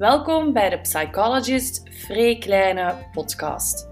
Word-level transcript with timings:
Welkom 0.00 0.52
bij 0.52 0.70
de 0.70 0.80
Psychologist 0.80 1.82
Free 1.90 2.38
Kleine 2.38 2.94
podcast. 3.12 3.88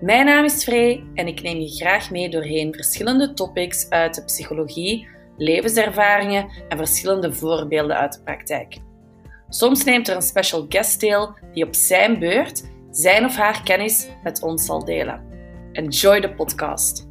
Mijn 0.00 0.26
naam 0.26 0.44
is 0.44 0.64
Free 0.64 1.10
en 1.14 1.26
ik 1.26 1.42
neem 1.42 1.58
je 1.58 1.68
graag 1.68 2.10
mee 2.10 2.30
doorheen 2.30 2.74
verschillende 2.74 3.32
topics 3.32 3.90
uit 3.90 4.14
de 4.14 4.24
psychologie, 4.24 5.08
levenservaringen 5.36 6.48
en 6.68 6.76
verschillende 6.76 7.32
voorbeelden 7.32 7.96
uit 7.96 8.12
de 8.12 8.22
praktijk. 8.22 8.78
Soms 9.48 9.84
neemt 9.84 10.08
er 10.08 10.16
een 10.16 10.22
special 10.22 10.66
guest 10.68 11.00
deel 11.00 11.34
die 11.52 11.66
op 11.66 11.74
zijn 11.74 12.18
beurt 12.18 12.70
zijn 12.90 13.24
of 13.24 13.36
haar 13.36 13.62
kennis 13.62 14.08
met 14.22 14.42
ons 14.42 14.64
zal 14.64 14.84
delen. 14.84 15.24
Enjoy 15.72 16.20
the 16.20 16.34
podcast. 16.34 17.09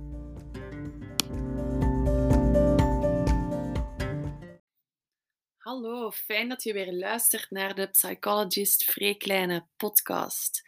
Hallo, 5.69 6.11
fijn 6.11 6.49
dat 6.49 6.63
je 6.63 6.73
weer 6.73 6.93
luistert 6.93 7.51
naar 7.51 7.75
de 7.75 7.87
Psychologist 7.87 8.83
Vrij 8.83 9.15
Kleine 9.15 9.67
podcast. 9.77 10.61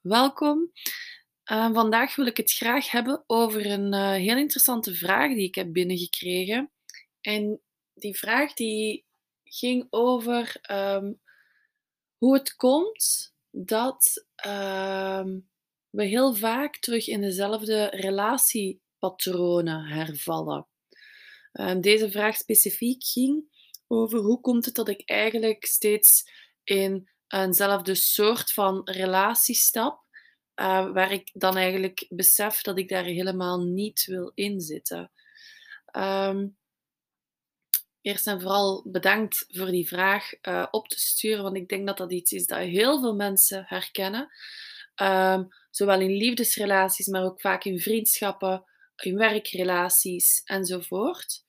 Welkom. 0.00 0.72
Uh, 1.52 1.72
vandaag 1.72 2.16
wil 2.16 2.26
ik 2.26 2.36
het 2.36 2.52
graag 2.52 2.90
hebben 2.90 3.24
over 3.26 3.66
een 3.66 3.94
uh, 3.94 4.10
heel 4.10 4.36
interessante 4.36 4.94
vraag 4.94 5.34
die 5.34 5.48
ik 5.48 5.54
heb 5.54 5.72
binnengekregen. 5.72 6.70
En 7.20 7.60
die 7.94 8.18
vraag 8.18 8.52
die 8.52 9.04
ging 9.44 9.86
over 9.90 10.56
um, 10.70 11.20
hoe 12.16 12.34
het 12.34 12.54
komt 12.54 13.34
dat 13.50 14.26
um, 14.46 15.48
we 15.90 16.04
heel 16.04 16.34
vaak 16.34 16.76
terug 16.76 17.08
in 17.08 17.20
dezelfde 17.20 17.84
relatiepatronen 17.84 19.84
hervallen. 19.84 20.66
Um, 21.52 21.80
deze 21.80 22.10
vraag 22.10 22.36
specifiek 22.36 23.04
ging 23.04 23.52
over 24.02 24.18
hoe 24.18 24.40
komt 24.40 24.64
het 24.64 24.74
dat 24.74 24.88
ik 24.88 25.02
eigenlijk 25.08 25.64
steeds 25.64 26.30
in 26.64 27.08
eenzelfde 27.28 27.94
soort 27.94 28.52
van 28.52 28.80
relatie 28.84 29.54
stap, 29.54 30.04
uh, 30.60 30.92
waar 30.92 31.12
ik 31.12 31.30
dan 31.32 31.56
eigenlijk 31.56 32.06
besef 32.08 32.62
dat 32.62 32.78
ik 32.78 32.88
daar 32.88 33.04
helemaal 33.04 33.64
niet 33.64 34.04
wil 34.04 34.32
inzitten. 34.34 35.12
Um, 35.96 36.56
eerst 38.00 38.26
en 38.26 38.40
vooral 38.40 38.90
bedankt 38.90 39.44
voor 39.48 39.70
die 39.70 39.88
vraag 39.88 40.32
uh, 40.42 40.66
op 40.70 40.88
te 40.88 40.98
sturen, 40.98 41.42
want 41.42 41.56
ik 41.56 41.68
denk 41.68 41.86
dat 41.86 41.96
dat 41.96 42.12
iets 42.12 42.32
is 42.32 42.46
dat 42.46 42.58
heel 42.58 43.00
veel 43.00 43.14
mensen 43.14 43.64
herkennen. 43.66 44.28
Um, 45.02 45.48
zowel 45.70 46.00
in 46.00 46.16
liefdesrelaties, 46.16 47.06
maar 47.06 47.24
ook 47.24 47.40
vaak 47.40 47.64
in 47.64 47.80
vriendschappen, 47.80 48.64
in 48.96 49.16
werkrelaties 49.16 50.42
enzovoort. 50.44 51.44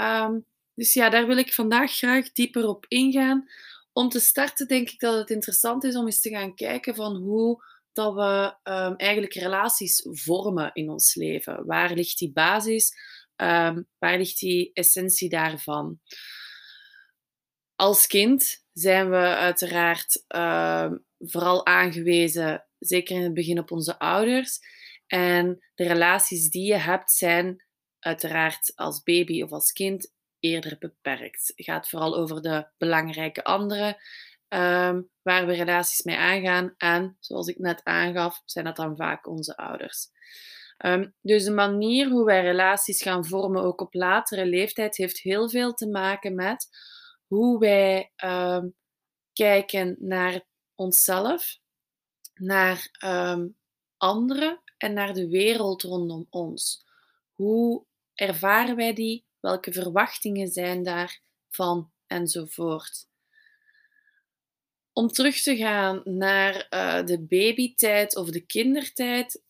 Um, 0.00 0.46
dus 0.74 0.94
ja, 0.94 1.08
daar 1.08 1.26
wil 1.26 1.36
ik 1.36 1.52
vandaag 1.52 1.92
graag 1.92 2.32
dieper 2.32 2.68
op 2.68 2.84
ingaan. 2.88 3.48
Om 3.92 4.08
te 4.08 4.20
starten 4.20 4.66
denk 4.66 4.90
ik 4.90 5.00
dat 5.00 5.18
het 5.18 5.30
interessant 5.30 5.84
is 5.84 5.96
om 5.96 6.04
eens 6.04 6.20
te 6.20 6.30
gaan 6.30 6.54
kijken 6.54 6.94
van 6.94 7.16
hoe 7.16 7.64
dat 7.92 8.14
we 8.14 8.56
um, 8.70 8.96
eigenlijk 8.96 9.34
relaties 9.34 10.06
vormen 10.10 10.70
in 10.72 10.90
ons 10.90 11.14
leven. 11.14 11.66
Waar 11.66 11.94
ligt 11.94 12.18
die 12.18 12.32
basis? 12.32 12.92
Um, 13.36 13.88
waar 13.98 14.18
ligt 14.18 14.38
die 14.38 14.70
essentie 14.72 15.28
daarvan? 15.28 16.00
Als 17.74 18.06
kind 18.06 18.64
zijn 18.72 19.10
we 19.10 19.16
uiteraard 19.16 20.24
uh, 20.28 20.92
vooral 21.18 21.66
aangewezen, 21.66 22.66
zeker 22.78 23.16
in 23.16 23.22
het 23.22 23.34
begin, 23.34 23.58
op 23.58 23.70
onze 23.70 23.98
ouders. 23.98 24.58
En 25.06 25.64
de 25.74 25.86
relaties 25.86 26.50
die 26.50 26.66
je 26.66 26.76
hebt 26.76 27.12
zijn 27.12 27.64
uiteraard 27.98 28.72
als 28.74 29.02
baby 29.02 29.42
of 29.42 29.50
als 29.50 29.72
kind 29.72 30.13
eerder 30.44 30.76
beperkt. 30.78 31.52
Het 31.54 31.66
gaat 31.66 31.88
vooral 31.88 32.16
over 32.16 32.42
de 32.42 32.66
belangrijke 32.78 33.44
anderen 33.44 33.96
um, 34.48 35.10
waar 35.22 35.46
we 35.46 35.52
relaties 35.52 36.02
mee 36.02 36.16
aangaan. 36.16 36.74
En 36.76 37.16
zoals 37.20 37.46
ik 37.46 37.58
net 37.58 37.80
aangaf, 37.84 38.42
zijn 38.44 38.64
dat 38.64 38.76
dan 38.76 38.96
vaak 38.96 39.26
onze 39.26 39.56
ouders. 39.56 40.08
Um, 40.78 41.14
dus 41.20 41.44
de 41.44 41.50
manier 41.50 42.08
hoe 42.08 42.24
wij 42.24 42.42
relaties 42.42 43.02
gaan 43.02 43.26
vormen, 43.26 43.62
ook 43.62 43.80
op 43.80 43.94
latere 43.94 44.46
leeftijd, 44.46 44.96
heeft 44.96 45.18
heel 45.18 45.48
veel 45.48 45.74
te 45.74 45.88
maken 45.88 46.34
met 46.34 46.68
hoe 47.26 47.58
wij 47.58 48.12
um, 48.24 48.74
kijken 49.32 49.96
naar 49.98 50.40
onszelf, 50.74 51.58
naar 52.34 52.90
anderen 53.96 54.62
en 54.76 54.92
naar 54.92 55.14
de 55.14 55.28
wereld 55.28 55.82
rondom 55.82 56.26
ons. 56.30 56.84
Hoe 57.32 57.84
ervaren 58.14 58.76
wij 58.76 58.92
die? 58.92 59.23
Welke 59.44 59.72
verwachtingen 59.72 60.48
zijn 60.48 60.82
daarvan? 60.82 61.92
Enzovoort. 62.06 63.08
Om 64.92 65.08
terug 65.08 65.40
te 65.40 65.56
gaan 65.56 66.00
naar 66.04 66.66
uh, 66.70 67.06
de 67.06 67.20
babytijd 67.20 68.16
of 68.16 68.30
de 68.30 68.46
kindertijd, 68.46 69.42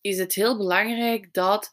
is 0.00 0.18
het 0.18 0.34
heel 0.34 0.56
belangrijk 0.56 1.32
dat 1.32 1.70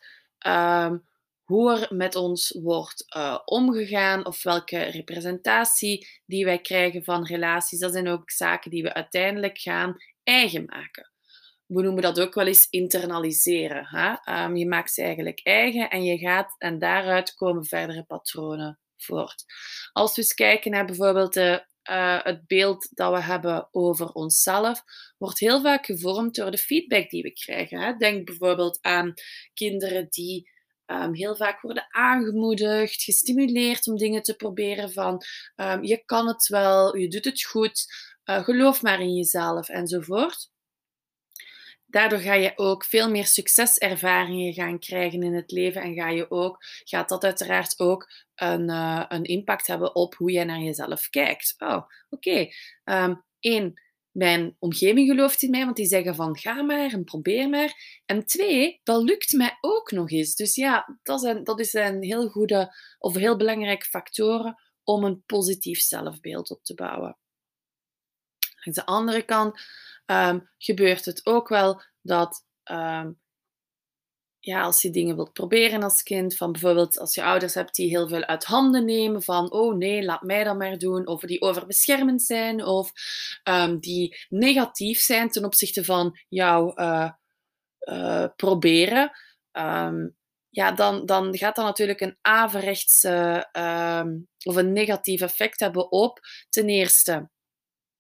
um, 0.48 1.08
hoe 1.44 1.80
er 1.80 1.96
met 1.96 2.16
ons 2.16 2.60
wordt 2.62 3.16
uh, 3.16 3.40
omgegaan 3.46 4.26
of 4.26 4.44
welke 4.44 4.80
representatie 4.80 6.08
die 6.26 6.46
wij 6.46 6.62
krijgen 6.62 7.04
van 7.04 7.26
relaties, 7.26 7.80
dat 7.80 7.92
zijn 7.92 8.08
ook 8.08 8.32
zaken 8.32 8.72
die 8.72 8.84
we 8.84 8.94
uiteindelijk 8.94 9.58
gaan 9.58 9.96
eigen 10.24 10.66
maken 10.66 11.12
we 11.68 11.82
noemen 11.82 12.02
dat 12.02 12.20
ook 12.20 12.34
wel 12.34 12.48
eens 12.48 12.68
internaliseren. 12.70 13.86
Hè? 13.86 14.44
Um, 14.44 14.56
je 14.56 14.68
maakt 14.68 14.94
ze 14.94 15.02
eigenlijk 15.02 15.40
eigen 15.44 15.90
en 15.90 16.04
je 16.04 16.18
gaat 16.18 16.56
en 16.58 16.80
daaruit 16.80 17.34
komen 17.34 17.66
verdere 17.66 18.04
patronen 18.04 18.80
voort. 18.98 19.44
Als 19.92 20.16
we 20.16 20.22
eens 20.22 20.34
kijken 20.34 20.72
naar 20.72 20.86
bijvoorbeeld 20.86 21.34
de, 21.34 21.66
uh, 21.90 22.24
het 22.24 22.48
beeld 22.48 22.90
dat 22.92 23.14
we 23.14 23.22
hebben 23.22 23.68
over 23.72 24.12
onszelf, 24.12 24.84
wordt 25.18 25.40
heel 25.40 25.62
vaak 25.62 25.86
gevormd 25.86 26.36
door 26.36 26.52
de 26.52 26.58
feedback 26.58 27.10
die 27.10 27.24
we 27.24 27.32
krijgen. 27.32 27.80
Hè? 27.80 27.94
Denk 27.94 28.26
bijvoorbeeld 28.26 28.80
aan 28.82 29.14
kinderen 29.54 30.08
die 30.10 30.50
um, 30.86 31.14
heel 31.14 31.36
vaak 31.36 31.62
worden 31.62 31.86
aangemoedigd, 31.90 33.04
gestimuleerd 33.04 33.88
om 33.88 33.98
dingen 33.98 34.22
te 34.22 34.36
proberen 34.36 34.92
van 34.92 35.22
um, 35.56 35.84
je 35.84 36.04
kan 36.06 36.28
het 36.28 36.48
wel, 36.48 36.98
je 36.98 37.08
doet 37.08 37.26
het 37.26 37.44
goed, 37.44 37.86
uh, 38.26 38.44
geloof 38.44 38.82
maar 38.82 39.02
in 39.02 39.16
jezelf 39.16 39.70
enzovoort. 39.70 40.50
Daardoor 41.88 42.20
ga 42.20 42.34
je 42.34 42.52
ook 42.56 42.86
veel 42.86 43.10
meer 43.10 43.26
succeservaringen 43.26 44.54
gaan 44.54 44.80
krijgen 44.80 45.24
in 45.24 45.34
het 45.34 45.52
leven 45.52 45.82
en 45.82 45.94
ga 45.94 46.10
je 46.10 46.32
ook, 46.32 46.58
gaat 46.84 47.10
dat 47.10 47.24
uiteraard 47.24 47.80
ook 47.80 48.10
een, 48.36 48.70
uh, 48.70 49.06
een 49.08 49.24
impact 49.24 49.68
hebben 49.68 49.96
op 49.96 50.16
hoe 50.16 50.32
jij 50.32 50.44
naar 50.44 50.60
jezelf 50.60 51.10
kijkt. 51.10 51.56
Oh, 51.58 51.76
oké. 51.76 51.86
Okay. 52.10 52.54
Ehm, 52.84 53.14
mijn 54.18 54.56
omgeving 54.60 55.10
gelooft 55.10 55.42
in 55.42 55.50
mij, 55.50 55.64
want 55.64 55.76
die 55.76 55.86
zeggen 55.86 56.16
van 56.16 56.38
ga 56.38 56.62
maar 56.62 56.92
en 56.92 57.04
probeer 57.04 57.50
maar. 57.50 58.02
En 58.06 58.26
twee, 58.26 58.80
dat 58.84 59.04
lukt 59.04 59.34
mij 59.34 59.58
ook 59.62 59.92
nog 59.92 60.12
eens. 60.12 60.36
Dus 60.36 60.56
ja, 60.56 61.00
dat, 61.04 61.22
zijn, 61.22 61.44
dat 61.44 61.60
is 61.60 61.74
een 61.74 62.04
heel 62.04 62.30
goede 62.30 62.76
of 63.00 63.16
heel 63.16 63.38
belangrijke 63.38 63.86
factoren 63.86 64.56
om 64.84 65.04
een 65.04 65.24
positief 65.26 65.80
zelfbeeld 65.80 66.50
op 66.52 66.64
te 66.64 66.74
bouwen. 66.74 67.18
Aan 68.66 68.74
de 68.74 68.86
andere 68.86 69.22
kant 69.22 69.60
um, 70.12 70.50
gebeurt 70.58 71.06
het 71.06 71.26
ook 71.26 71.48
wel 71.48 71.82
dat 72.02 72.46
um, 72.72 73.20
ja, 74.40 74.62
als 74.62 74.82
je 74.82 74.90
dingen 74.90 75.16
wilt 75.16 75.34
proberen 75.34 75.84
als 75.84 76.04
kind, 76.04 76.36
van 76.36 76.52
bijvoorbeeld 76.52 77.00
als 77.00 77.16
je 77.16 77.24
ouders 77.24 77.54
hebt 77.54 77.76
die 77.76 77.90
heel 77.90 78.08
veel 78.08 78.26
uit 78.26 78.44
handen 78.44 78.86
nemen, 78.86 79.24
van 79.24 79.52
oh 79.52 79.76
nee, 79.76 80.04
laat 80.04 80.22
mij 80.22 80.44
dat 80.44 80.58
maar 80.58 80.78
doen, 80.78 81.08
of 81.08 81.22
die 81.22 81.42
overbeschermend 81.42 82.24
zijn, 82.24 82.66
of 82.66 82.92
um, 83.44 83.80
die 83.80 84.26
negatief 84.30 85.00
zijn 85.00 85.30
ten 85.30 85.46
opzichte 85.46 85.84
van 85.84 86.20
jouw 86.28 86.78
uh, 86.78 87.12
uh, 87.80 88.26
proberen, 88.36 89.12
ja, 90.50 90.72
dan, 90.72 91.06
dan 91.06 91.38
gaat 91.38 91.56
dat 91.56 91.66
natuurlijk 91.66 92.02
een 92.02 92.18
averechts 92.22 93.06
of 94.44 94.56
een 94.56 94.74
negatief 94.74 95.22
effect 95.22 95.60
hebben 95.60 95.92
op 95.92 96.20
ten 96.50 96.70
eerste 96.70 97.30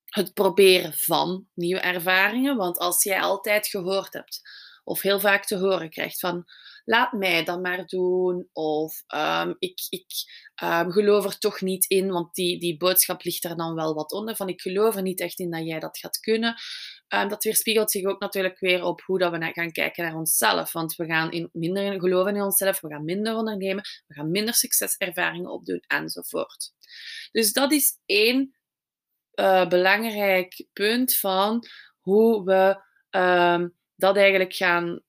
het 0.07 0.33
proberen 0.33 0.93
van 0.93 1.47
nieuwe 1.53 1.81
ervaringen. 1.81 2.55
Want 2.55 2.77
als 2.77 3.03
jij 3.03 3.21
altijd 3.21 3.67
gehoord 3.67 4.13
hebt, 4.13 4.41
of 4.83 5.01
heel 5.01 5.19
vaak 5.19 5.45
te 5.45 5.57
horen 5.57 5.89
krijgt 5.89 6.19
van 6.19 6.45
laat 6.85 7.11
mij 7.11 7.43
dat 7.43 7.61
maar 7.61 7.85
doen, 7.85 8.49
of 8.53 9.03
um, 9.15 9.55
ik, 9.59 9.79
ik 9.89 10.05
um, 10.63 10.91
geloof 10.91 11.25
er 11.25 11.37
toch 11.37 11.61
niet 11.61 11.85
in, 11.89 12.11
want 12.11 12.33
die, 12.35 12.59
die 12.59 12.77
boodschap 12.77 13.23
ligt 13.23 13.43
er 13.43 13.57
dan 13.57 13.75
wel 13.75 13.93
wat 13.93 14.11
onder, 14.11 14.35
van 14.35 14.49
ik 14.49 14.61
geloof 14.61 14.95
er 14.95 15.01
niet 15.01 15.19
echt 15.19 15.39
in 15.39 15.51
dat 15.51 15.65
jij 15.65 15.79
dat 15.79 15.97
gaat 15.97 16.19
kunnen. 16.19 16.55
Um, 17.13 17.29
dat 17.29 17.43
weerspiegelt 17.43 17.91
zich 17.91 18.05
ook 18.05 18.19
natuurlijk 18.19 18.59
weer 18.59 18.83
op 18.83 19.01
hoe 19.01 19.19
dat 19.19 19.31
we 19.31 19.51
gaan 19.53 19.71
kijken 19.71 20.03
naar 20.03 20.15
onszelf. 20.15 20.71
Want 20.71 20.95
we 20.95 21.05
gaan 21.05 21.31
in, 21.31 21.49
minder 21.51 21.99
geloven 21.99 22.35
in 22.35 22.41
onszelf, 22.41 22.81
we 22.81 22.89
gaan 22.89 23.05
minder 23.05 23.35
ondernemen, 23.35 23.83
we 24.07 24.13
gaan 24.13 24.31
minder 24.31 24.53
succeservaringen 24.53 25.51
opdoen 25.51 25.83
enzovoort. 25.87 26.71
Dus 27.31 27.53
dat 27.53 27.71
is 27.71 27.99
één 28.05 28.56
uh, 29.39 29.67
belangrijk 29.67 30.65
punt 30.73 31.15
van 31.15 31.67
hoe 31.99 32.43
we 32.43 32.81
um, 33.19 33.75
dat 33.95 34.17
eigenlijk 34.17 34.53
gaan 34.53 35.01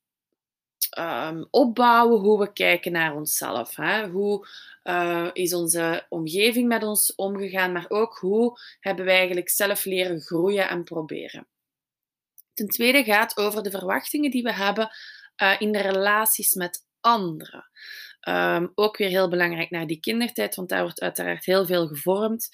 ehm, 0.91 1.45
opbouwen 1.51 2.21
hoe 2.21 2.39
we 2.39 2.53
kijken 2.53 2.93
naar 2.93 3.15
onszelf. 3.15 3.77
Hè? 3.77 4.09
Hoe 4.09 4.49
uh, 4.85 5.29
is 5.33 5.55
onze 5.55 6.07
omgeving 6.09 6.69
met 6.69 6.83
ons 6.83 7.15
omgegaan, 7.15 7.73
maar 7.73 7.87
ook 7.89 8.19
hoe 8.19 8.59
hebben 8.81 9.05
wij 9.05 9.17
eigenlijk 9.17 9.49
zelf 9.49 9.85
leren 9.85 10.21
groeien 10.21 10.69
en 10.69 10.85
proberen. 10.85 11.47
Ten 12.55 12.69
tweede 12.69 13.05
gaat 13.05 13.37
over 13.37 13.63
de 13.63 13.71
verwachtingen 13.71 14.31
die 14.31 14.43
we 14.43 14.53
hebben 14.53 14.91
uh, 15.43 15.55
in 15.59 15.73
de 15.73 15.81
relaties 15.81 16.55
met 16.55 16.87
anderen. 17.01 17.71
Um, 18.29 18.73
ook 18.75 18.97
weer 18.97 19.09
heel 19.09 19.29
belangrijk 19.29 19.71
naar 19.71 19.87
die 19.87 20.01
kindertijd, 20.01 20.55
want 20.55 20.69
daar 20.69 20.83
wordt 20.83 21.01
uiteraard 21.01 21.45
heel 21.45 21.67
veel 21.67 21.87
gevormd. 21.87 22.49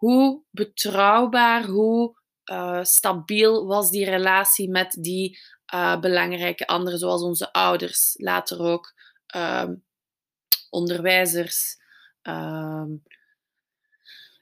Hoe 0.00 0.42
betrouwbaar, 0.50 1.64
hoe 1.64 2.18
uh, 2.44 2.84
stabiel 2.84 3.66
was 3.66 3.90
die 3.90 4.04
relatie 4.04 4.70
met 4.70 4.96
die 5.00 5.38
uh, 5.74 6.00
belangrijke 6.00 6.66
anderen, 6.66 6.98
zoals 6.98 7.22
onze 7.22 7.52
ouders, 7.52 8.14
later 8.16 8.60
ook 8.60 8.94
um, 9.36 9.84
onderwijzers. 10.70 11.76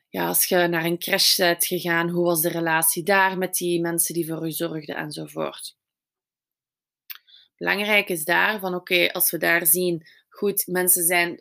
ja, 0.08 0.26
als 0.26 0.44
je 0.44 0.66
naar 0.66 0.84
een 0.84 0.98
crash 0.98 1.36
bent 1.36 1.66
gegaan, 1.66 2.08
hoe 2.08 2.24
was 2.24 2.40
de 2.40 2.48
relatie 2.48 3.02
daar 3.02 3.38
met 3.38 3.54
die 3.54 3.80
mensen 3.80 4.14
die 4.14 4.26
voor 4.26 4.46
u 4.46 4.50
zorgden 4.50 4.96
enzovoort. 4.96 5.76
Belangrijk 7.56 8.08
is 8.08 8.24
daar 8.24 8.58
van 8.58 8.74
oké, 8.74 9.12
als 9.12 9.30
we 9.30 9.38
daar 9.38 9.66
zien, 9.66 10.06
goed, 10.28 10.66
mensen 10.66 11.04
zijn 11.04 11.38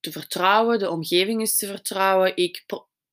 te 0.00 0.12
vertrouwen, 0.12 0.78
de 0.78 0.90
omgeving 0.90 1.40
is 1.40 1.56
te 1.56 1.66
vertrouwen. 1.66 2.36
Ik 2.36 2.64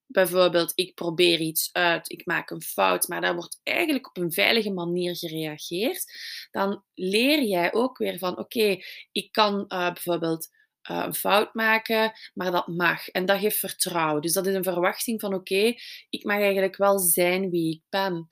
bijvoorbeeld, 0.08 0.72
ik 0.76 0.96
probeer 0.96 1.40
iets 1.40 1.70
uit, 1.72 2.12
ik 2.12 2.26
maak 2.26 2.50
een 2.50 2.62
fout, 2.62 3.08
maar 3.08 3.22
daar 3.22 3.36
wordt 3.36 3.60
eigenlijk 3.64 4.08
op 4.08 4.18
een 4.18 4.32
veilige 4.32 4.72
manier 4.72 5.16
gereageerd. 5.16 6.04
Dan 6.52 6.84
leer 6.94 7.44
jij 7.44 7.74
ook 7.74 7.98
weer 7.98 8.18
van 8.18 8.38
oké, 8.38 8.78
ik 9.12 9.32
kan 9.32 9.66
uh, 9.68 9.94
bijvoorbeeld 9.94 10.50
uh, 10.92 11.04
een 11.06 11.14
fout 11.14 11.54
maken, 11.54 12.12
maar 12.34 12.52
dat 12.52 12.68
mag. 12.68 13.08
En 13.08 13.26
dat 13.26 13.40
geeft 13.40 13.58
vertrouwen. 13.58 14.22
Dus 14.22 14.34
dat 14.34 14.48
is 14.48 14.54
een 14.54 14.64
verwachting 14.64 15.20
van 15.20 15.34
oké, 15.34 15.74
ik 16.10 16.24
mag 16.24 16.40
eigenlijk 16.40 16.78
wel 16.78 17.00
zijn 17.00 17.50
wie 17.50 17.74
ik 17.74 17.82
ben. 17.90 18.28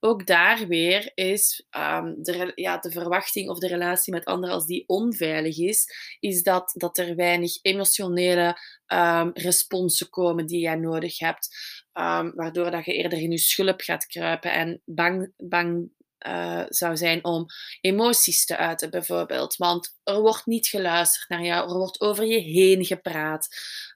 Ook 0.00 0.26
daar 0.26 0.66
weer 0.66 1.10
is 1.14 1.66
um, 1.76 2.22
de, 2.22 2.52
ja, 2.54 2.78
de 2.78 2.90
verwachting 2.90 3.48
of 3.48 3.58
de 3.58 3.68
relatie 3.68 4.12
met 4.12 4.24
anderen 4.24 4.54
als 4.54 4.66
die 4.66 4.84
onveilig 4.86 5.58
is, 5.58 5.86
is 6.20 6.42
dat, 6.42 6.72
dat 6.76 6.98
er 6.98 7.16
weinig 7.16 7.58
emotionele 7.62 8.56
um, 8.86 9.30
responsen 9.34 10.10
komen 10.10 10.46
die 10.46 10.60
jij 10.60 10.76
nodig 10.76 11.18
hebt. 11.18 11.48
Um, 11.92 12.32
waardoor 12.34 12.70
dat 12.70 12.84
je 12.84 12.92
eerder 12.92 13.18
in 13.18 13.30
je 13.30 13.38
schulp 13.38 13.80
gaat 13.80 14.06
kruipen 14.06 14.52
en 14.52 14.82
bang, 14.84 15.32
bang 15.36 15.90
uh, 16.26 16.62
zou 16.68 16.96
zijn 16.96 17.24
om 17.24 17.46
emoties 17.80 18.44
te 18.44 18.56
uiten, 18.56 18.90
bijvoorbeeld. 18.90 19.56
Want 19.56 19.98
er 20.04 20.20
wordt 20.20 20.46
niet 20.46 20.66
geluisterd 20.66 21.28
naar 21.28 21.42
jou, 21.42 21.70
er 21.70 21.76
wordt 21.76 22.00
over 22.00 22.24
je 22.24 22.38
heen 22.38 22.84
gepraat, 22.84 23.48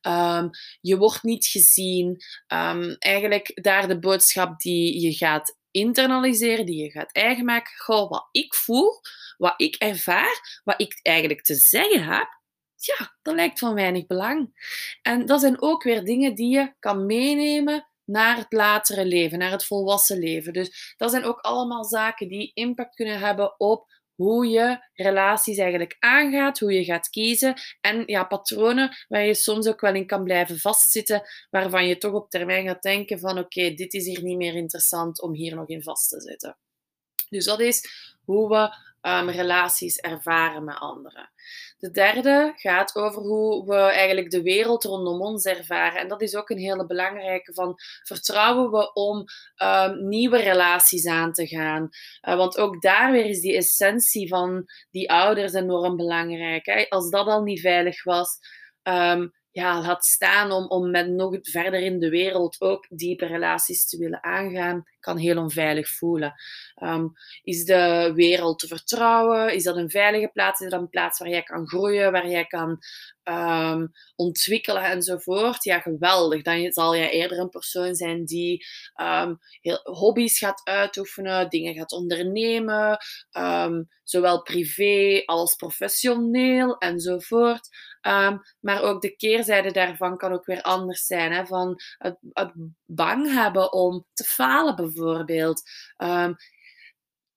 um, 0.03 0.50
je 0.81 0.97
wordt 0.97 1.23
niet 1.23 1.47
gezien. 1.47 2.23
Um, 2.53 2.97
eigenlijk 2.99 3.50
daar 3.62 3.88
de 3.88 3.99
boodschap 3.99 4.61
die 4.61 5.00
je 5.00 5.12
gaat 5.12 5.56
internaliseren, 5.71 6.67
die 6.67 6.82
je 6.82 6.91
gaat 6.91 7.12
eigen 7.12 7.44
maken. 7.44 7.73
Goh, 7.76 8.11
wat 8.11 8.29
ik 8.31 8.55
voel, 8.55 9.00
wat 9.37 9.55
ik 9.56 9.75
ervaar, 9.75 10.61
wat 10.65 10.81
ik 10.81 10.99
eigenlijk 11.03 11.43
te 11.43 11.55
zeggen 11.55 12.05
heb, 12.05 12.43
ja, 12.76 13.17
dat 13.23 13.35
lijkt 13.35 13.59
van 13.59 13.75
weinig 13.75 14.06
belang. 14.06 14.53
En 15.03 15.26
dat 15.26 15.41
zijn 15.41 15.62
ook 15.62 15.82
weer 15.82 16.05
dingen 16.05 16.35
die 16.35 16.55
je 16.55 16.75
kan 16.79 17.06
meenemen 17.06 17.88
naar 18.04 18.36
het 18.36 18.52
latere 18.52 19.04
leven, 19.06 19.38
naar 19.38 19.50
het 19.50 19.64
volwassen 19.64 20.18
leven. 20.18 20.52
Dus 20.52 20.94
dat 20.96 21.10
zijn 21.10 21.24
ook 21.24 21.40
allemaal 21.40 21.84
zaken 21.84 22.28
die 22.28 22.50
impact 22.54 22.94
kunnen 22.94 23.18
hebben 23.18 23.60
op 23.60 23.92
hoe 24.14 24.46
je 24.46 24.78
relaties 24.94 25.58
eigenlijk 25.58 25.96
aangaat, 25.98 26.58
hoe 26.58 26.72
je 26.72 26.84
gaat 26.84 27.08
kiezen 27.08 27.54
en 27.80 28.02
ja, 28.06 28.24
patronen 28.24 28.96
waar 29.08 29.24
je 29.24 29.34
soms 29.34 29.66
ook 29.66 29.80
wel 29.80 29.94
in 29.94 30.06
kan 30.06 30.24
blijven 30.24 30.58
vastzitten, 30.58 31.22
waarvan 31.50 31.86
je 31.86 31.98
toch 31.98 32.12
op 32.12 32.30
termijn 32.30 32.66
gaat 32.66 32.82
denken 32.82 33.18
van 33.18 33.38
oké, 33.38 33.74
dit 33.74 33.94
is 33.94 34.06
hier 34.06 34.22
niet 34.22 34.36
meer 34.36 34.54
interessant 34.54 35.22
om 35.22 35.34
hier 35.34 35.54
nog 35.54 35.68
in 35.68 35.82
vast 35.82 36.08
te 36.08 36.20
zitten. 36.20 36.58
Dus 37.28 37.44
dat 37.44 37.60
is 37.60 37.88
hoe 38.24 38.48
we 38.48 38.76
um, 39.06 39.28
relaties 39.28 39.98
ervaren 39.98 40.64
met 40.64 40.78
anderen. 40.78 41.30
De 41.78 41.90
derde 41.90 42.52
gaat 42.56 42.96
over 42.96 43.22
hoe 43.22 43.66
we 43.66 43.76
eigenlijk 43.76 44.30
de 44.30 44.42
wereld 44.42 44.84
rondom 44.84 45.20
ons 45.20 45.44
ervaren. 45.44 46.00
En 46.00 46.08
dat 46.08 46.22
is 46.22 46.34
ook 46.34 46.50
een 46.50 46.58
hele 46.58 46.86
belangrijke 46.86 47.54
van 47.54 47.74
vertrouwen 48.02 48.70
we 48.70 48.92
om 48.92 49.24
um, 49.62 50.08
nieuwe 50.08 50.38
relaties 50.38 51.06
aan 51.06 51.32
te 51.32 51.46
gaan. 51.46 51.88
Uh, 52.28 52.36
want 52.36 52.58
ook 52.58 52.82
daar 52.82 53.12
weer 53.12 53.26
is 53.26 53.40
die 53.40 53.56
essentie 53.56 54.28
van 54.28 54.64
die 54.90 55.10
ouders 55.10 55.52
enorm 55.52 55.96
belangrijk. 55.96 56.66
Hè? 56.66 56.86
Als 56.88 57.10
dat 57.10 57.26
al 57.26 57.42
niet 57.42 57.60
veilig 57.60 58.04
was, 58.04 58.38
um, 58.82 59.32
ja, 59.50 59.80
laat 59.80 60.04
staan 60.04 60.52
om, 60.52 60.66
om 60.66 60.90
met 60.90 61.08
nog 61.08 61.38
verder 61.40 61.80
in 61.80 61.98
de 61.98 62.08
wereld 62.08 62.60
ook 62.60 62.86
diepe 62.88 63.26
relaties 63.26 63.86
te 63.86 63.98
willen 63.98 64.22
aangaan, 64.22 64.82
kan 65.04 65.18
heel 65.18 65.38
onveilig 65.38 65.88
voelen. 65.88 66.34
Um, 66.82 67.12
is 67.42 67.64
de 67.64 68.12
wereld 68.14 68.58
te 68.58 68.66
vertrouwen? 68.66 69.54
Is 69.54 69.62
dat 69.62 69.76
een 69.76 69.90
veilige 69.90 70.30
plaats? 70.32 70.60
Is 70.60 70.70
dat 70.70 70.80
een 70.80 70.88
plaats 70.88 71.18
waar 71.18 71.28
jij 71.28 71.42
kan 71.42 71.68
groeien, 71.68 72.12
waar 72.12 72.28
jij 72.28 72.44
kan 72.46 72.78
um, 73.24 73.92
ontwikkelen 74.16 74.84
enzovoort? 74.84 75.64
Ja, 75.64 75.80
geweldig. 75.80 76.42
Dan 76.42 76.72
zal 76.72 76.96
jij 76.96 77.10
eerder 77.10 77.38
een 77.38 77.48
persoon 77.48 77.94
zijn 77.94 78.24
die 78.24 78.64
um, 79.00 79.38
heel, 79.60 79.80
hobby's 79.82 80.38
gaat 80.38 80.60
uitoefenen, 80.64 81.48
dingen 81.48 81.74
gaat 81.74 81.92
ondernemen, 81.92 82.98
zowel 84.02 84.42
privé 84.42 85.22
als 85.24 85.54
professioneel 85.54 86.78
enzovoort. 86.78 87.68
Maar 88.60 88.82
ook 88.82 89.02
de 89.02 89.16
keerzijde 89.16 89.72
daarvan 89.72 90.16
kan 90.16 90.32
ook 90.32 90.46
weer 90.46 90.62
anders 90.62 91.06
zijn. 91.06 91.32
Hè? 91.32 91.46
Van 91.46 91.80
het, 91.98 92.18
het 92.32 92.52
bang 92.86 93.32
hebben 93.32 93.72
om 93.72 94.06
te 94.12 94.24
falen, 94.24 94.76
bijvoorbeeld. 94.94 95.62
Um, 95.96 96.37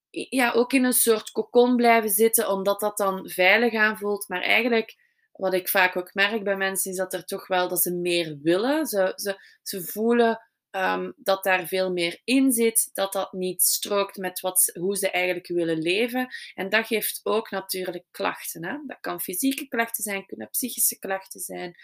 ja, 0.09 0.51
ook 0.51 0.73
in 0.73 0.83
een 0.83 0.93
soort 0.93 1.31
kokon 1.31 1.75
blijven 1.75 2.09
zitten, 2.09 2.49
omdat 2.49 2.79
dat 2.79 2.97
dan 2.97 3.29
veilig 3.29 3.73
aanvoelt. 3.73 4.27
Maar 4.27 4.41
eigenlijk, 4.41 4.95
wat 5.31 5.53
ik 5.53 5.69
vaak 5.69 5.95
ook 5.95 6.13
merk 6.13 6.43
bij 6.43 6.57
mensen, 6.57 6.91
is 6.91 6.97
dat 6.97 7.13
er 7.13 7.25
toch 7.25 7.47
wel 7.47 7.67
dat 7.67 7.81
ze 7.81 7.93
meer 7.93 8.37
willen. 8.41 8.85
Ze, 8.85 9.13
ze, 9.15 9.59
ze 9.63 9.83
voelen 9.83 10.47
um, 10.71 11.13
dat 11.17 11.43
daar 11.43 11.67
veel 11.67 11.91
meer 11.91 12.21
in 12.23 12.51
zit, 12.51 12.89
dat 12.93 13.13
dat 13.13 13.33
niet 13.33 13.61
strookt 13.61 14.17
met 14.17 14.39
wat, 14.39 14.71
hoe 14.73 14.97
ze 14.97 15.09
eigenlijk 15.11 15.47
willen 15.47 15.77
leven. 15.77 16.27
En 16.53 16.69
dat 16.69 16.87
geeft 16.87 17.19
ook 17.23 17.49
natuurlijk 17.49 18.05
klachten. 18.11 18.65
Hè? 18.65 18.77
Dat 18.85 18.99
kan 18.99 19.21
fysieke 19.21 19.67
klachten 19.67 20.03
zijn, 20.03 20.25
kunnen 20.25 20.49
psychische 20.49 20.99
klachten 20.99 21.39
zijn. 21.39 21.75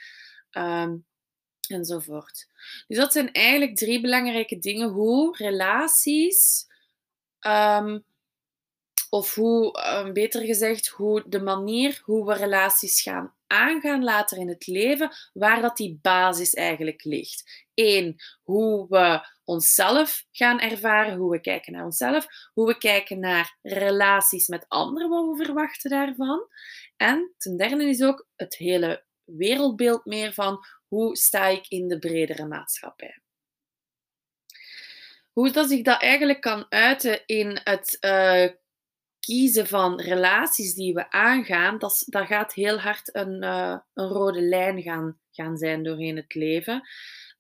Um, 0.52 1.06
enzovoort. 1.68 2.48
Dus 2.88 2.98
dat 2.98 3.14
zijn 3.14 3.32
eigenlijk 3.32 3.76
drie 3.76 4.02
belangrijke 4.02 4.60
dingen 4.60 4.90
hoe 4.90 5.38
relaties, 5.38 6.66
um, 7.48 8.04
of 9.10 9.36
hoe, 9.36 9.86
um, 9.98 10.14
beter 10.14 10.42
gezegd, 10.42 10.88
hoe 10.88 11.24
de 11.28 11.42
manier 11.42 12.02
hoe 12.04 12.26
we 12.26 12.34
relaties 12.34 13.02
gaan 13.02 13.34
aangaan 13.48 14.04
later 14.04 14.38
in 14.38 14.48
het 14.48 14.68
leven, 14.68 15.12
waar 15.34 15.62
dat 15.62 15.78
die 15.78 16.00
basis 16.02 16.54
eigenlijk 16.54 17.04
ligt. 17.04 17.66
Eén, 17.74 18.16
hoe 18.44 18.86
we 18.90 19.28
onszelf 19.44 20.26
gaan 20.32 20.60
ervaren, 20.60 21.18
hoe 21.18 21.32
we 21.32 21.42
kijken 21.42 21.74
naar 21.74 21.86
onszelf, 21.86 22.26
hoe 22.54 22.68
we 22.68 22.78
kijken 22.78 23.20
naar 23.20 23.58
relaties 23.62 24.48
met 24.48 24.66
anderen, 24.68 25.10
wat 25.10 25.38
we 25.38 25.44
verwachten 25.44 25.90
daarvan. 25.90 26.48
En 26.98 27.34
ten 27.38 27.58
derde 27.58 27.84
is 27.84 28.04
ook 28.04 28.28
het 28.36 28.56
hele 28.56 29.04
wereldbeeld 29.37 30.06
meer 30.06 30.33
van 30.33 30.66
hoe 30.87 31.16
sta 31.16 31.47
ik 31.47 31.68
in 31.68 31.87
de 31.87 31.99
bredere 31.99 32.45
maatschappij. 32.45 33.21
Hoe 35.31 35.52
dat 35.52 35.69
zich 35.69 35.81
dat 35.81 36.02
eigenlijk 36.02 36.42
kan 36.42 36.66
uiten 36.69 37.25
in 37.25 37.59
het 37.63 37.97
uh, 38.02 38.49
kiezen 39.19 39.68
van 39.68 40.02
relaties 40.02 40.73
die 40.73 40.94
we 40.94 41.11
aangaan, 41.11 41.78
dat, 41.78 42.04
dat 42.06 42.28
gaat 42.28 42.54
heel 42.54 42.80
hard 42.80 43.16
een, 43.16 43.44
uh, 43.44 43.78
een 43.94 44.07
rode 44.07 44.42
lijn 44.42 44.81
gaan, 44.81 45.19
gaan 45.31 45.57
zijn 45.57 45.83
doorheen 45.83 46.16
het 46.16 46.33
leven. 46.33 46.87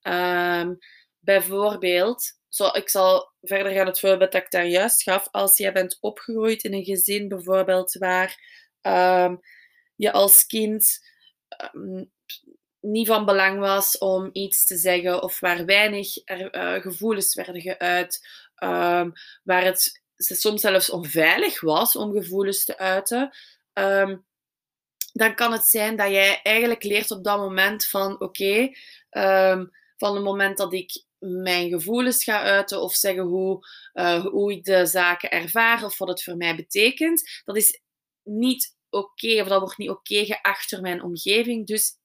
Um, 0.01 0.77
bijvoorbeeld, 1.19 2.23
zo, 2.49 2.67
ik 2.67 2.89
zal 2.89 3.33
verder 3.41 3.71
gaan 3.71 3.85
het 3.85 3.99
voorbeeld 3.99 4.31
dat 4.31 4.43
ik 4.43 4.51
daar 4.51 4.65
juist 4.65 5.03
gaf. 5.03 5.27
Als 5.31 5.57
jij 5.57 5.73
bent 5.73 5.97
opgegroeid 5.99 6.63
in 6.63 6.73
een 6.73 6.83
gezin 6.83 7.27
bijvoorbeeld 7.27 7.93
waar 7.93 8.39
um, 8.81 9.39
je 9.95 10.11
als 10.11 10.45
kind 10.45 11.11
um, 11.73 12.11
niet 12.79 13.07
van 13.07 13.25
belang 13.25 13.59
was 13.59 13.97
om 13.97 14.29
iets 14.31 14.65
te 14.65 14.77
zeggen 14.77 15.23
of 15.23 15.39
waar 15.39 15.65
weinig 15.65 16.27
uh, 16.27 16.81
gevoelens 16.81 17.35
werden 17.35 17.61
geuit, 17.61 18.27
waar 19.43 19.63
het 19.63 20.01
soms 20.15 20.61
zelfs 20.61 20.89
onveilig 20.89 21.61
was 21.61 21.95
om 21.95 22.11
gevoelens 22.11 22.65
te 22.65 22.77
uiten, 22.77 23.35
um, 23.73 24.25
dan 25.13 25.35
kan 25.35 25.51
het 25.51 25.65
zijn 25.65 25.95
dat 25.95 26.09
jij 26.09 26.39
eigenlijk 26.41 26.83
leert 26.83 27.11
op 27.11 27.23
dat 27.23 27.37
moment 27.37 27.85
van 27.85 28.19
oké, 28.21 28.71
van 29.97 30.15
het 30.15 30.23
moment 30.23 30.57
dat 30.57 30.73
ik 30.73 31.03
mijn 31.23 31.69
gevoelens 31.69 32.23
ga 32.23 32.41
uiten 32.41 32.81
of 32.81 32.93
zeggen 32.93 33.23
hoe, 33.23 33.67
uh, 33.93 34.25
hoe 34.25 34.51
ik 34.51 34.63
de 34.63 34.85
zaken 34.85 35.31
ervaar 35.31 35.83
of 35.83 35.97
wat 35.97 36.07
het 36.07 36.23
voor 36.23 36.37
mij 36.37 36.55
betekent, 36.55 37.41
dat 37.45 37.57
is 37.57 37.81
niet 38.23 38.72
oké 38.93 39.41
of 39.41 39.47
dat 39.47 39.59
wordt 39.59 39.77
niet 39.77 39.89
oké 39.89 40.25
geacht 40.25 40.69
door 40.69 40.81
mijn 40.81 41.03
omgeving. 41.03 41.67
Dus 41.67 41.97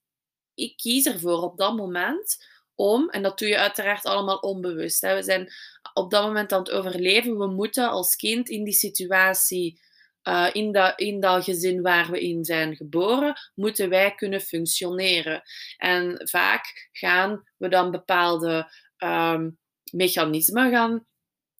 ik 0.53 0.77
kies 0.77 1.05
ervoor 1.05 1.41
op 1.41 1.57
dat 1.57 1.75
moment 1.75 2.37
om, 2.75 3.09
en 3.09 3.23
dat 3.23 3.39
doe 3.39 3.47
je 3.47 3.57
uiteraard 3.57 4.05
allemaal 4.05 4.37
onbewust. 4.37 5.01
Hè. 5.01 5.15
We 5.15 5.23
zijn 5.23 5.51
op 5.93 6.11
dat 6.11 6.23
moment 6.25 6.51
aan 6.51 6.59
het 6.59 6.71
overleven. 6.71 7.37
We 7.37 7.47
moeten 7.47 7.89
als 7.89 8.15
kind 8.15 8.49
in 8.49 8.63
die 8.63 8.73
situatie, 8.73 9.79
uh, 10.23 10.49
in, 10.51 10.71
dat, 10.71 10.99
in 10.99 11.19
dat 11.19 11.43
gezin 11.43 11.81
waar 11.81 12.11
we 12.11 12.21
in 12.21 12.45
zijn 12.45 12.75
geboren, 12.75 13.33
moeten 13.55 13.89
wij 13.89 14.15
kunnen 14.15 14.41
functioneren. 14.41 15.41
En 15.77 16.21
vaak 16.29 16.89
gaan 16.91 17.43
we 17.57 17.67
dan 17.67 17.91
bepaalde 17.91 18.71
um, 18.97 19.57
mechanismen 19.91 20.71
gaan 20.71 21.07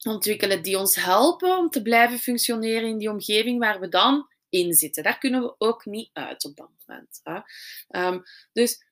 ontwikkelen 0.07 0.61
die 0.61 0.77
ons 0.77 0.95
helpen 0.95 1.57
om 1.57 1.69
te 1.69 1.81
blijven 1.81 2.19
functioneren 2.19 2.89
in 2.89 2.97
die 2.97 3.09
omgeving 3.09 3.59
waar 3.59 3.79
we 3.79 3.87
dan 3.87 4.27
in 4.49 4.73
zitten. 4.73 5.03
Daar 5.03 5.17
kunnen 5.17 5.41
we 5.41 5.55
ook 5.57 5.85
niet 5.85 6.09
uit 6.13 6.45
op 6.45 6.55
dat 6.55 6.69
moment. 6.85 7.19
Hè. 7.23 7.39
Um, 8.07 8.23
dus 8.53 8.87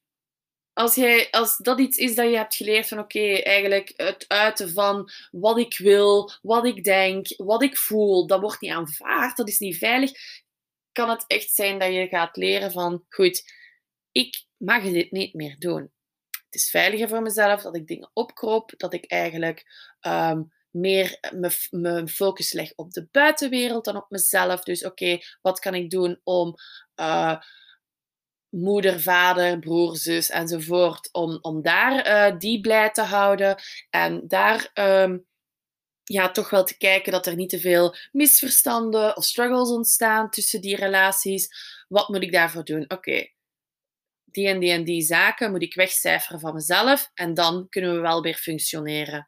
als, 0.73 0.95
jij, 0.95 1.27
als 1.31 1.57
dat 1.57 1.79
iets 1.79 1.97
is 1.97 2.15
dat 2.15 2.29
je 2.29 2.37
hebt 2.37 2.55
geleerd 2.55 2.87
van 2.87 2.99
oké, 2.99 3.33
eigenlijk 3.33 3.93
het 3.95 4.25
uiten 4.27 4.69
van 4.69 5.09
wat 5.31 5.57
ik 5.57 5.77
wil, 5.77 6.31
wat 6.41 6.65
ik 6.65 6.83
denk, 6.83 7.27
wat 7.37 7.63
ik 7.63 7.77
voel, 7.77 8.27
dat 8.27 8.41
wordt 8.41 8.61
niet 8.61 8.71
aanvaard, 8.71 9.37
dat 9.37 9.47
is 9.47 9.59
niet 9.59 9.77
veilig, 9.77 10.11
kan 10.91 11.09
het 11.09 11.23
echt 11.27 11.55
zijn 11.55 11.79
dat 11.79 11.93
je 11.93 12.07
gaat 12.07 12.35
leren 12.35 12.71
van 12.71 13.05
goed, 13.09 13.53
ik 14.11 14.45
mag 14.57 14.83
dit 14.83 15.11
niet 15.11 15.33
meer 15.33 15.55
doen. 15.59 15.91
Het 16.29 16.55
is 16.55 16.69
veiliger 16.69 17.07
voor 17.07 17.21
mezelf 17.21 17.61
dat 17.61 17.75
ik 17.75 17.87
dingen 17.87 18.09
opkroop, 18.13 18.73
dat 18.77 18.93
ik 18.93 19.05
eigenlijk 19.05 19.65
um, 20.01 20.53
meer 20.71 21.17
mijn 21.69 22.09
focus 22.09 22.53
leg 22.53 22.73
op 22.75 22.91
de 22.91 23.07
buitenwereld 23.11 23.85
dan 23.85 23.95
op 23.95 24.09
mezelf. 24.09 24.63
Dus 24.63 24.85
oké, 24.85 25.19
wat 25.41 25.59
kan 25.59 25.73
ik 25.73 25.89
doen 25.89 26.19
om 26.23 26.55
uh, 26.95 27.39
moeder, 28.49 29.01
vader, 29.01 29.59
broer, 29.59 29.97
zus 29.97 30.29
enzovoort, 30.29 31.09
om, 31.11 31.37
om 31.41 31.61
daar 31.61 32.07
uh, 32.07 32.39
die 32.39 32.61
blij 32.61 32.91
te 32.91 33.01
houden 33.01 33.55
en 33.89 34.27
daar 34.27 34.71
um, 34.73 35.25
ja, 36.03 36.31
toch 36.31 36.49
wel 36.49 36.63
te 36.63 36.77
kijken 36.77 37.11
dat 37.11 37.25
er 37.25 37.35
niet 37.35 37.49
te 37.49 37.59
veel 37.59 37.95
misverstanden 38.11 39.17
of 39.17 39.23
struggles 39.23 39.69
ontstaan 39.69 40.29
tussen 40.29 40.61
die 40.61 40.75
relaties. 40.75 41.49
Wat 41.87 42.09
moet 42.09 42.23
ik 42.23 42.31
daarvoor 42.31 42.63
doen? 42.63 42.85
Oké, 42.87 43.27
die 44.23 44.47
en 44.47 44.59
die 44.59 44.71
en 44.71 44.83
die 44.83 45.01
zaken 45.01 45.51
moet 45.51 45.61
ik 45.61 45.75
wegcijferen 45.75 46.39
van 46.39 46.53
mezelf 46.53 47.11
en 47.13 47.33
dan 47.33 47.69
kunnen 47.69 47.93
we 47.95 47.99
wel 47.99 48.21
weer 48.21 48.35
functioneren. 48.35 49.27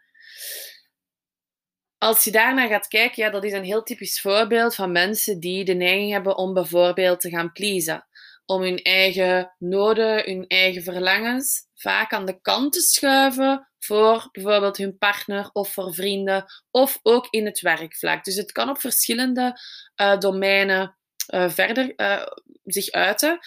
Als 1.99 2.23
je 2.23 2.31
daarnaar 2.31 2.67
gaat 2.67 2.87
kijken, 2.87 3.23
ja, 3.23 3.29
dat 3.29 3.43
is 3.43 3.53
een 3.53 3.63
heel 3.63 3.83
typisch 3.83 4.21
voorbeeld 4.21 4.75
van 4.75 4.91
mensen 4.91 5.39
die 5.39 5.65
de 5.65 5.73
neiging 5.73 6.11
hebben 6.11 6.37
om 6.37 6.53
bijvoorbeeld 6.53 7.19
te 7.19 7.29
gaan 7.29 7.51
pleasen 7.51 8.07
om 8.45 8.61
hun 8.61 8.77
eigen 8.77 9.55
noden, 9.57 10.23
hun 10.25 10.47
eigen 10.47 10.83
verlangens 10.83 11.67
vaak 11.75 12.13
aan 12.13 12.25
de 12.25 12.41
kant 12.41 12.73
te 12.73 12.81
schuiven 12.81 13.69
voor 13.79 14.29
bijvoorbeeld 14.31 14.77
hun 14.77 14.97
partner 14.97 15.49
of 15.53 15.73
voor 15.73 15.93
vrienden 15.93 16.45
of 16.71 16.99
ook 17.01 17.27
in 17.29 17.45
het 17.45 17.59
werkvlak. 17.59 18.23
Dus 18.23 18.35
het 18.35 18.51
kan 18.51 18.69
op 18.69 18.79
verschillende 18.79 19.59
uh, 20.01 20.17
domeinen 20.17 20.97
uh, 21.33 21.49
verder 21.49 21.93
uh, 21.95 22.25
zich 22.63 22.91
uiten. 22.91 23.39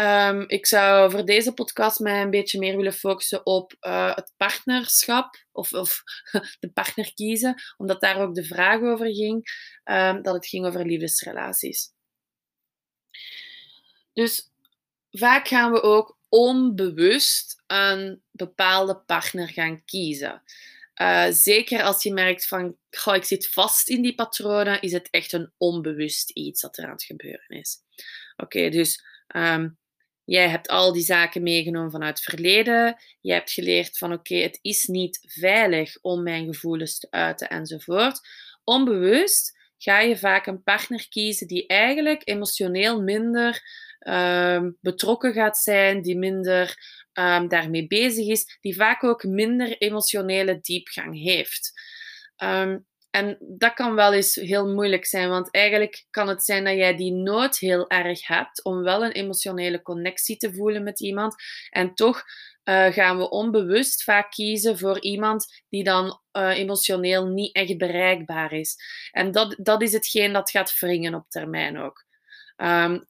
Um, 0.00 0.44
ik 0.48 0.66
zou 0.66 1.10
voor 1.10 1.24
deze 1.24 1.52
podcast 1.52 1.98
mij 1.98 2.22
een 2.22 2.30
beetje 2.30 2.58
meer 2.58 2.76
willen 2.76 2.92
focussen 2.92 3.46
op 3.46 3.76
het 4.14 4.32
partnerschap 4.36 5.36
of, 5.52 5.72
of 5.72 6.02
de 6.60 6.70
partner 6.72 7.14
kiezen, 7.14 7.62
omdat 7.76 8.00
daar 8.00 8.20
ook 8.20 8.34
de 8.34 8.44
vraag 8.44 8.80
over 8.80 9.14
ging, 9.14 9.46
um, 9.84 10.22
dat 10.22 10.34
het 10.34 10.46
ging 10.46 10.66
over 10.66 10.86
liefdesrelaties. 10.86 11.92
Dus 14.12 14.50
vaak 15.10 15.48
gaan 15.48 15.72
we 15.72 15.82
ook 15.82 16.18
onbewust 16.28 17.62
een 17.66 18.22
bepaalde 18.30 18.96
partner 18.96 19.48
gaan 19.48 19.84
kiezen. 19.84 20.42
Uh, 21.00 21.26
zeker 21.30 21.82
als 21.82 22.02
je 22.02 22.12
merkt 22.12 22.46
van, 22.46 22.76
goh, 22.90 23.14
ik 23.14 23.24
zit 23.24 23.48
vast 23.48 23.88
in 23.88 24.02
die 24.02 24.14
patronen, 24.14 24.80
is 24.80 24.92
het 24.92 25.10
echt 25.10 25.32
een 25.32 25.52
onbewust 25.56 26.30
iets 26.30 26.60
dat 26.60 26.78
er 26.78 26.84
aan 26.84 26.90
het 26.90 27.04
gebeuren 27.04 27.48
is. 27.48 27.78
Oké, 28.36 28.68
dus 28.68 29.04
um, 29.36 29.78
jij 30.28 30.48
hebt 30.48 30.68
al 30.68 30.92
die 30.92 31.02
zaken 31.02 31.42
meegenomen 31.42 31.90
vanuit 31.90 32.18
het 32.18 32.34
verleden. 32.34 32.96
Je 33.20 33.32
hebt 33.32 33.50
geleerd 33.50 33.98
van, 33.98 34.12
oké, 34.12 34.34
het 34.34 34.58
is 34.62 34.86
niet 34.86 35.20
veilig 35.22 35.98
om 36.00 36.22
mijn 36.22 36.46
gevoelens 36.46 36.98
te 36.98 37.06
uiten 37.10 37.48
enzovoort. 37.48 38.20
Onbewust 38.64 39.58
ga 39.78 40.00
je 40.00 40.18
vaak 40.18 40.46
een 40.46 40.62
partner 40.62 41.08
kiezen 41.08 41.46
die 41.46 41.66
eigenlijk 41.66 42.22
emotioneel 42.24 43.02
minder 43.02 43.62
um, 44.08 44.76
betrokken 44.80 45.32
gaat 45.32 45.58
zijn, 45.58 46.02
die 46.02 46.18
minder 46.18 46.76
um, 47.12 47.48
daarmee 47.48 47.86
bezig 47.86 48.26
is, 48.26 48.58
die 48.60 48.76
vaak 48.76 49.04
ook 49.04 49.24
minder 49.24 49.76
emotionele 49.78 50.58
diepgang 50.60 51.22
heeft. 51.22 51.72
Um, 52.36 52.86
en 53.10 53.36
dat 53.40 53.74
kan 53.74 53.94
wel 53.94 54.12
eens 54.12 54.34
heel 54.34 54.66
moeilijk 54.66 55.06
zijn, 55.06 55.28
want 55.28 55.50
eigenlijk 55.50 56.06
kan 56.10 56.28
het 56.28 56.44
zijn 56.44 56.64
dat 56.64 56.74
jij 56.74 56.96
die 56.96 57.12
nood 57.12 57.58
heel 57.58 57.88
erg 57.88 58.26
hebt 58.26 58.64
om 58.64 58.82
wel 58.82 59.04
een 59.04 59.12
emotionele 59.12 59.82
connectie 59.82 60.36
te 60.36 60.54
voelen 60.54 60.82
met 60.82 61.00
iemand. 61.00 61.34
En 61.70 61.94
toch 61.94 62.22
uh, 62.64 62.86
gaan 62.86 63.18
we 63.18 63.30
onbewust 63.30 64.02
vaak 64.02 64.30
kiezen 64.30 64.78
voor 64.78 65.00
iemand 65.00 65.62
die 65.68 65.84
dan 65.84 66.20
uh, 66.32 66.58
emotioneel 66.58 67.26
niet 67.26 67.54
echt 67.54 67.78
bereikbaar 67.78 68.52
is. 68.52 68.76
En 69.10 69.32
dat, 69.32 69.56
dat 69.58 69.82
is 69.82 69.92
hetgeen 69.92 70.32
dat 70.32 70.50
gaat 70.50 70.78
wringen 70.78 71.14
op 71.14 71.28
termijn 71.28 71.78
ook. 71.78 72.04
Um, 72.56 73.06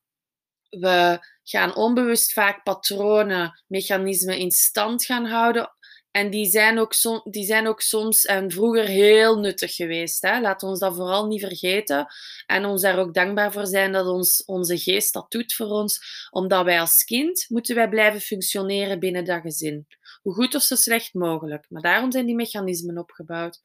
we 0.71 1.19
gaan 1.43 1.75
onbewust 1.75 2.33
vaak 2.33 2.63
patronen, 2.63 3.63
mechanismen 3.67 4.39
in 4.39 4.51
stand 4.51 5.05
gaan 5.05 5.25
houden. 5.25 5.77
En 6.11 6.31
die 6.31 6.47
zijn 6.47 6.79
ook, 6.79 6.93
die 7.25 7.45
zijn 7.45 7.67
ook 7.67 7.81
soms 7.81 8.25
en 8.25 8.51
vroeger 8.51 8.85
heel 8.85 9.39
nuttig 9.39 9.75
geweest. 9.75 10.23
Hè? 10.23 10.41
Laat 10.41 10.63
ons 10.63 10.79
dat 10.79 10.95
vooral 10.95 11.27
niet 11.27 11.41
vergeten. 11.41 12.07
En 12.47 12.65
ons 12.65 12.83
daar 12.83 12.99
ook 12.99 13.15
dankbaar 13.15 13.53
voor 13.53 13.67
zijn 13.67 13.93
dat 13.93 14.07
ons, 14.07 14.45
onze 14.45 14.79
geest 14.79 15.13
dat 15.13 15.31
doet 15.31 15.55
voor 15.55 15.67
ons. 15.67 16.01
Omdat 16.31 16.65
wij 16.65 16.81
als 16.81 17.05
kind 17.05 17.45
moeten 17.49 17.75
wij 17.75 17.89
blijven 17.89 18.21
functioneren 18.21 18.99
binnen 18.99 19.25
dat 19.25 19.41
gezin 19.41 19.87
hoe 20.23 20.35
goed 20.35 20.55
of 20.55 20.63
zo 20.63 20.75
slecht 20.75 21.15
mogelijk. 21.15 21.67
Maar 21.69 21.83
daarom 21.83 22.13
zijn 22.13 22.27
die 22.27 22.35
mechanismen 22.35 22.99
opgebouwd. 22.99 23.61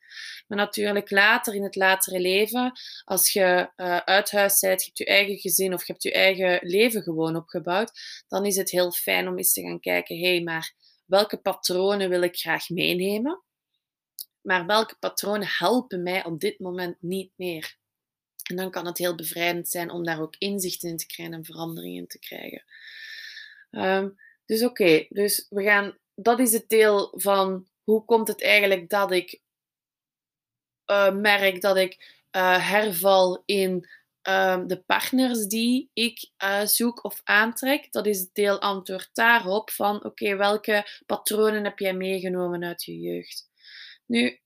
Maar 0.48 0.58
natuurlijk 0.58 1.12
later 1.12 1.56
in 1.56 1.64
het 1.64 1.76
latere 1.76 2.20
leven, 2.20 2.72
als 3.04 3.32
je 3.32 3.72
uh, 3.76 3.98
uit 3.98 4.32
huis 4.32 4.60
bent, 4.60 4.80
je 4.80 4.86
hebt 4.86 4.98
je 4.98 5.06
eigen 5.06 5.38
gezin 5.38 5.74
of 5.74 5.86
je 5.86 5.92
hebt 5.92 6.04
je 6.04 6.12
eigen 6.12 6.60
leven 6.62 7.02
gewoon 7.02 7.36
opgebouwd, 7.36 7.92
dan 8.28 8.46
is 8.46 8.56
het 8.56 8.72
heel 8.72 8.92
fijn 8.92 9.28
om 9.28 9.38
eens 9.38 9.54
te 9.54 9.62
gaan 9.62 9.80
kijken, 9.80 10.18
hé, 10.18 10.30
hey, 10.30 10.42
maar 10.42 10.74
welke 11.14 11.38
patronen 11.38 12.10
wil 12.10 12.22
ik 12.22 12.38
graag 12.38 12.70
meenemen? 12.70 13.44
Maar 14.42 14.66
welke 14.66 14.96
patronen 15.00 15.48
helpen 15.48 16.04
mij 16.04 16.26
op 16.26 16.40
dit 16.40 16.60
moment 16.60 16.98
niet 17.00 17.32
meer? 17.36 17.78
En 18.50 18.56
dan 18.56 18.72
kan 18.72 18.86
het 18.86 18.98
heel 18.98 19.16
bevrijdend 19.16 19.70
zijn 19.70 19.92
om 19.92 20.04
daar 20.04 20.22
ook 20.22 20.36
inzichten 20.38 20.90
in 20.90 20.98
te 20.98 21.06
krijgen 21.06 21.36
en 21.36 21.46
veranderingen 21.46 22.02
in 22.02 22.08
te 22.08 22.20
krijgen. 22.20 22.64
Um, 23.72 24.16
dus 24.46 24.64
oké, 24.64 25.06
dus 25.10 25.48
we 25.50 25.64
gaan 25.64 25.98
dat 26.16 26.40
is 26.40 26.52
het 26.52 26.70
deel 26.70 27.14
van 27.16 27.68
hoe 27.84 28.06
komt 28.06 28.28
het 28.28 28.44
eigenlijk 28.44 28.90
dat 28.90 29.12
ik 29.12 29.42
uh, 30.92 31.16
merk 31.16 31.62
dat 31.62 31.78
ik 31.78 32.24
uh, 32.32 32.70
herval 32.70 33.44
in 33.46 33.90
uh, 34.28 34.62
de 34.68 34.84
partners 34.86 35.46
die 35.46 35.90
ik 35.94 36.32
eh, 36.38 36.66
zoek 36.66 37.04
of 37.04 37.22
aantrek. 37.24 37.92
Dat 37.92 38.06
is 38.06 38.20
het 38.20 38.34
deel 38.34 38.62
antwoord 38.62 39.10
daarop 39.14 39.72
van 39.72 40.04
oké, 40.04 40.36
welke 40.36 41.02
patronen 41.06 41.64
heb 41.64 41.80
jij 41.80 41.94
meegenomen 41.94 42.64
uit 42.64 42.84
je 42.84 43.00
jeugd? 43.00 43.50
Nu, 44.06 44.40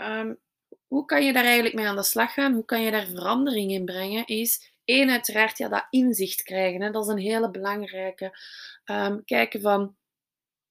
um, 0.00 0.40
hoe 0.86 1.04
kan 1.04 1.24
je 1.24 1.32
daar 1.32 1.44
eigenlijk 1.44 1.74
mee 1.74 1.86
aan 1.86 1.96
de 1.96 2.02
slag 2.02 2.32
gaan? 2.32 2.54
Hoe 2.54 2.64
kan 2.64 2.82
je 2.82 2.90
daar 2.90 3.06
verandering 3.06 3.70
in 3.70 3.84
brengen? 3.84 4.26
Is 4.26 4.72
één, 4.84 5.10
uiteraard 5.10 5.58
ja, 5.58 5.68
dat 5.68 5.86
inzicht 5.90 6.42
krijgen. 6.42 6.82
Hè? 6.82 6.90
Dat 6.90 7.04
is 7.04 7.12
een 7.12 7.18
hele 7.18 7.50
belangrijke. 7.50 8.38
Um, 8.84 9.24
kijken 9.24 9.60
van 9.60 9.96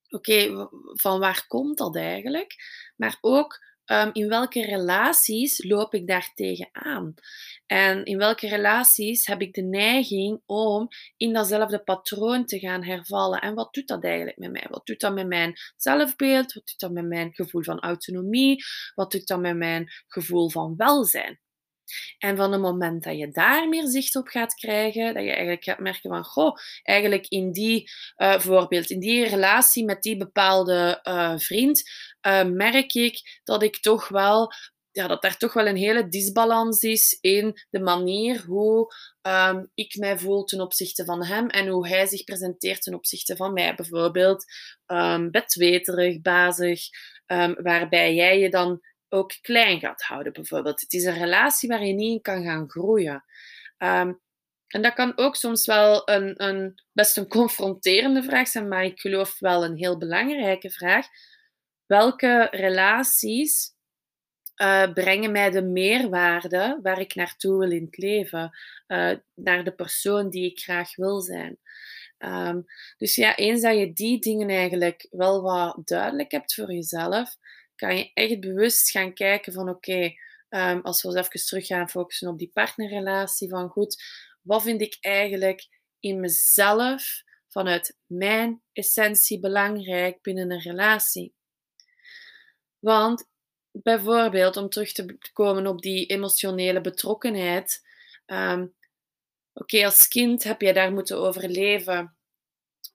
oké, 0.10 0.68
van 0.94 1.20
waar 1.20 1.46
komt 1.48 1.78
dat 1.78 1.96
eigenlijk? 1.96 2.56
Maar 2.96 3.18
ook 3.22 3.64
um, 3.86 4.10
in 4.14 4.28
welke 4.28 4.66
relaties 4.66 5.64
loop 5.64 5.94
ik 5.94 6.08
daar 6.08 6.32
tegenaan? 6.34 7.14
En 7.66 8.06
in 8.06 8.18
welke 8.18 8.48
relaties 8.48 9.28
heb 9.28 9.42
ik 9.42 9.54
de 9.54 9.62
neiging 9.62 10.42
om 10.46 10.88
in 11.18 11.34
datzelfde 11.34 11.84
patroon 11.84 12.46
te 12.46 12.60
gaan 12.60 12.84
hervallen? 12.84 13.42
En 13.42 13.54
wat 13.54 13.74
doet 13.74 13.88
dat 13.88 14.04
eigenlijk 14.04 14.38
met 14.38 14.52
mij? 14.52 14.66
Wat 14.70 14.86
doet 14.86 15.00
dat 15.00 15.14
met 15.14 15.28
mijn 15.28 15.54
zelfbeeld? 15.78 16.54
Wat 16.54 16.66
doet 16.66 16.80
dat 16.80 16.92
met 16.92 17.06
mijn 17.06 17.34
gevoel 17.34 17.64
van 17.64 17.80
autonomie? 17.80 18.64
Wat 18.96 19.12
doet 19.12 19.28
dat 19.28 19.40
met 19.40 19.58
mijn 19.58 19.88
gevoel 20.08 20.50
van 20.50 20.74
welzijn? 20.78 21.40
En 22.18 22.38
van 22.38 22.52
het 22.52 22.62
moment 22.62 23.04
dat 23.04 23.18
je 23.18 23.32
daar 23.32 23.70
meer 23.70 23.88
zicht 23.88 24.16
op 24.16 24.28
gaat 24.28 24.54
krijgen, 24.54 25.14
dat 25.14 25.24
je 25.24 25.30
eigenlijk 25.30 25.64
gaat 25.64 25.80
merken 25.80 26.10
van, 26.10 26.24
goh, 26.24 26.56
eigenlijk 26.84 27.28
in 27.28 27.52
die 27.52 27.90
uh, 28.18 28.40
voorbeeld, 28.40 28.90
in 28.90 29.00
die 29.00 29.28
relatie 29.28 29.86
met 29.86 30.02
die 30.02 30.18
bepaalde 30.18 31.00
uh, 31.04 31.34
vriend, 31.38 31.84
uh, 32.28 32.44
merk 32.44 32.94
ik 32.94 33.42
dat 33.44 33.64
ik 33.64 33.80
toch 33.80 34.08
wel 34.08 34.52
ja, 34.96 35.08
dat 35.08 35.22
daar 35.22 35.38
toch 35.38 35.54
wel 35.54 35.68
een 35.68 35.76
hele 35.76 36.08
disbalans 36.08 36.82
is 36.82 37.18
in 37.22 37.54
de 37.70 37.80
manier 37.80 38.44
hoe 38.46 38.94
um, 39.22 39.72
ik 39.74 39.96
mij 39.96 40.18
voel 40.18 40.44
ten 40.44 40.62
opzichte 40.62 41.06
van 41.06 41.26
hem 41.26 41.48
en 41.48 41.68
hoe 41.68 41.88
hij 41.88 42.06
zich 42.06 42.24
presenteert 42.24 42.82
ten 42.82 42.94
opzichte 42.94 43.36
van 43.36 43.54
mij. 43.54 43.76
Bijvoorbeeld 43.76 44.46
um, 44.88 45.32
bedweterig, 45.32 46.22
bazig, 46.22 46.82
um, 47.28 47.56
waarbij 47.64 48.16
jij 48.16 48.40
je 48.40 48.50
dan 48.50 48.82
ook 49.10 49.32
klein 49.42 49.80
gaat 49.80 50.02
houden, 50.02 50.34
bijvoorbeeld. 50.34 50.82
Het 50.82 50.94
is 50.94 51.04
een 51.04 51.18
relatie 51.18 51.70
waar 51.70 51.86
je 51.86 51.94
niet 51.94 52.12
in 52.12 52.22
kan 52.22 52.44
gaan 52.44 52.70
groeien. 52.70 53.24
Um, 53.78 54.24
en 54.68 54.82
dat 54.82 54.94
kan 54.94 55.18
ook 55.18 55.36
soms 55.36 55.66
wel 55.66 56.10
een, 56.10 56.44
een, 56.44 56.82
best 56.92 57.18
een 57.18 57.28
confronterende 57.28 58.24
vraag 58.24 58.48
zijn, 58.48 58.68
maar 58.68 58.84
ik 58.84 59.00
geloof 59.00 59.40
wel 59.40 59.64
een 59.64 59.78
heel 59.78 59.98
belangrijke 59.98 60.70
vraag. 60.70 61.08
Welke 61.86 62.48
relaties 62.52 63.74
uh, 64.62 64.94
brengen 64.94 65.32
mij 65.32 65.52
de 65.52 65.62
meerwaarde 65.64 66.80
waar 66.82 67.00
ik 67.00 67.16
naartoe 67.16 67.60
wil 67.60 67.72
in 67.72 67.86
het 67.86 67.98
leven? 67.98 68.58
Uh, 68.88 69.12
naar 69.34 69.64
de 69.64 69.76
persoon 69.76 70.30
die 70.30 70.52
ik 70.52 70.60
graag 70.60 70.96
wil 70.96 71.22
zijn. 71.22 71.60
Um, 72.18 72.66
dus 72.98 73.16
ja, 73.16 73.36
eens 73.36 73.62
dat 73.62 73.78
je 73.78 73.94
die 73.94 74.20
dingen 74.20 74.50
eigenlijk 74.50 75.08
wel 75.10 75.42
wat 75.42 75.88
duidelijk 75.88 76.32
hebt 76.32 76.54
voor 76.54 76.74
jezelf, 76.74 77.36
kan 77.76 77.98
je 77.98 78.12
echt 78.14 78.40
bewust 78.40 78.90
gaan 78.90 79.14
kijken 79.14 79.54
van 79.54 79.70
oké, 79.70 80.14
um, 80.50 80.82
als 80.82 81.02
we 81.02 81.08
eens 81.08 81.28
even 81.28 81.46
terug 81.46 81.66
gaan 81.68 81.90
focussen 81.90 82.28
op 82.28 82.38
die 82.38 82.52
partnerrelatie, 82.54 83.50
van 83.50 83.70
goed, 83.70 84.04
wat 84.42 84.62
vind 84.62 84.82
ik 84.82 84.98
eigenlijk 85.00 85.68
in 86.00 86.20
mezelf 86.20 87.24
vanuit 87.48 87.98
mijn 88.06 88.62
essentie 88.74 89.40
belangrijk 89.40 90.22
binnen 90.22 90.52
een 90.52 90.62
relatie? 90.62 91.34
Want 92.80 93.28
bijvoorbeeld, 93.72 94.58
om 94.58 94.70
terug 94.70 94.92
te 94.92 95.18
komen 95.34 95.68
op 95.68 95.82
die 95.82 96.06
emotionele 96.06 96.82
betrokkenheid. 96.82 97.82
Um, 98.26 98.76
Oké, 99.58 99.86
als 99.86 100.08
kind 100.08 100.44
heb 100.44 100.62
je 100.62 100.74
daar 100.74 100.92
moeten 100.92 101.18
overleven 101.18 102.18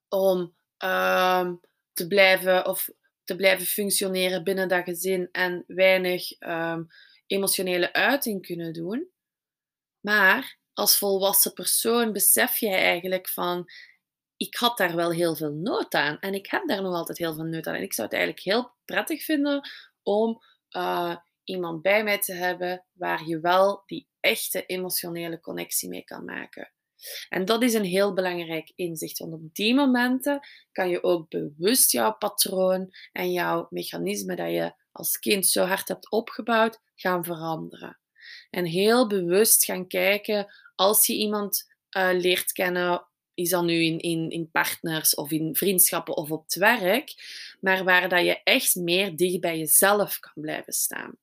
om 0.08 0.38
um, 0.78 1.60
te 1.92 2.06
blijven 2.08 2.66
of 2.66 2.90
te 3.30 3.36
blijven 3.36 3.66
functioneren 3.66 4.44
binnen 4.44 4.68
dat 4.68 4.84
gezin 4.84 5.28
en 5.32 5.64
weinig 5.66 6.40
um, 6.40 6.86
emotionele 7.26 7.92
uiting 7.92 8.46
kunnen 8.46 8.72
doen. 8.72 9.10
Maar 10.00 10.58
als 10.72 10.98
volwassen 10.98 11.52
persoon 11.52 12.12
besef 12.12 12.58
je 12.58 12.68
eigenlijk 12.68 13.28
van, 13.28 13.70
ik 14.36 14.56
had 14.56 14.76
daar 14.76 14.96
wel 14.96 15.12
heel 15.12 15.36
veel 15.36 15.52
nood 15.52 15.94
aan 15.94 16.18
en 16.18 16.34
ik 16.34 16.46
heb 16.46 16.68
daar 16.68 16.82
nog 16.82 16.94
altijd 16.94 17.18
heel 17.18 17.34
veel 17.34 17.44
nood 17.44 17.66
aan. 17.66 17.74
En 17.74 17.82
ik 17.82 17.92
zou 17.92 18.08
het 18.08 18.16
eigenlijk 18.16 18.46
heel 18.46 18.74
prettig 18.84 19.24
vinden 19.24 19.68
om 20.02 20.42
uh, 20.76 21.16
iemand 21.44 21.82
bij 21.82 22.04
mij 22.04 22.18
te 22.18 22.32
hebben 22.32 22.86
waar 22.92 23.26
je 23.26 23.40
wel 23.40 23.82
die 23.86 24.08
echte 24.20 24.66
emotionele 24.66 25.40
connectie 25.40 25.88
mee 25.88 26.04
kan 26.04 26.24
maken. 26.24 26.72
En 27.28 27.44
dat 27.44 27.62
is 27.62 27.74
een 27.74 27.84
heel 27.84 28.14
belangrijk 28.14 28.72
inzicht, 28.74 29.18
want 29.18 29.32
op 29.32 29.54
die 29.54 29.74
momenten 29.74 30.40
kan 30.72 30.88
je 30.88 31.02
ook 31.02 31.28
bewust 31.28 31.92
jouw 31.92 32.12
patroon 32.12 32.94
en 33.12 33.32
jouw 33.32 33.66
mechanisme 33.70 34.36
dat 34.36 34.50
je 34.50 34.72
als 34.92 35.18
kind 35.18 35.46
zo 35.46 35.64
hard 35.64 35.88
hebt 35.88 36.10
opgebouwd, 36.10 36.80
gaan 36.94 37.24
veranderen. 37.24 37.98
En 38.50 38.64
heel 38.64 39.06
bewust 39.06 39.64
gaan 39.64 39.86
kijken 39.86 40.52
als 40.74 41.06
je 41.06 41.14
iemand 41.14 41.68
uh, 41.96 42.10
leert 42.12 42.52
kennen, 42.52 43.08
is 43.34 43.50
dat 43.50 43.64
nu 43.64 43.82
in, 43.84 43.98
in, 43.98 44.30
in 44.30 44.50
partners 44.50 45.14
of 45.14 45.30
in 45.30 45.56
vriendschappen 45.56 46.16
of 46.16 46.30
op 46.30 46.42
het 46.42 46.54
werk, 46.54 47.14
maar 47.60 47.84
waar 47.84 48.08
dat 48.08 48.24
je 48.24 48.42
echt 48.42 48.74
meer 48.74 49.16
dicht 49.16 49.40
bij 49.40 49.58
jezelf 49.58 50.18
kan 50.18 50.42
blijven 50.42 50.72
staan. 50.72 51.14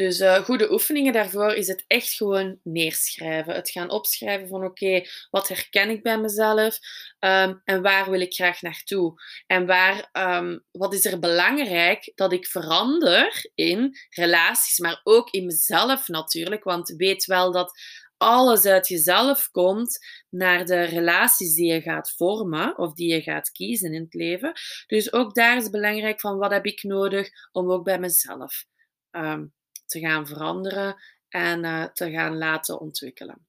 Dus 0.00 0.20
uh, 0.20 0.34
goede 0.34 0.72
oefeningen 0.72 1.12
daarvoor 1.12 1.54
is 1.54 1.66
het 1.66 1.84
echt 1.86 2.12
gewoon 2.12 2.58
neerschrijven. 2.62 3.54
Het 3.54 3.70
gaan 3.70 3.90
opschrijven 3.90 4.48
van 4.48 4.64
oké, 4.64 5.02
wat 5.30 5.48
herken 5.48 5.90
ik 5.90 6.02
bij 6.02 6.18
mezelf 6.18 6.78
um, 7.18 7.60
en 7.64 7.82
waar 7.82 8.10
wil 8.10 8.20
ik 8.20 8.34
graag 8.34 8.62
naartoe? 8.62 9.22
En 9.46 9.66
waar, 9.66 10.08
um, 10.12 10.64
wat 10.70 10.94
is 10.94 11.04
er 11.04 11.18
belangrijk 11.18 12.12
dat 12.14 12.32
ik 12.32 12.46
verander 12.46 13.50
in 13.54 13.96
relaties, 14.10 14.78
maar 14.78 15.00
ook 15.02 15.30
in 15.30 15.46
mezelf 15.46 16.08
natuurlijk. 16.08 16.64
Want 16.64 16.94
weet 16.96 17.24
wel 17.24 17.52
dat 17.52 17.78
alles 18.16 18.64
uit 18.64 18.88
jezelf 18.88 19.50
komt 19.50 19.98
naar 20.30 20.64
de 20.64 20.82
relaties 20.82 21.54
die 21.54 21.72
je 21.72 21.80
gaat 21.80 22.14
vormen 22.16 22.78
of 22.78 22.94
die 22.94 23.12
je 23.12 23.22
gaat 23.22 23.50
kiezen 23.50 23.92
in 23.92 24.02
het 24.02 24.14
leven. 24.14 24.52
Dus 24.86 25.12
ook 25.12 25.34
daar 25.34 25.56
is 25.56 25.70
belangrijk 25.70 26.20
van 26.20 26.38
wat 26.38 26.50
heb 26.50 26.64
ik 26.64 26.82
nodig 26.82 27.30
om 27.52 27.72
ook 27.72 27.84
bij 27.84 27.98
mezelf 27.98 28.64
um, 29.10 29.52
te 29.90 30.00
gaan 30.00 30.26
veranderen 30.26 30.96
en 31.28 31.64
uh, 31.64 31.84
te 31.84 32.10
gaan 32.10 32.38
laten 32.38 32.80
ontwikkelen. 32.80 33.46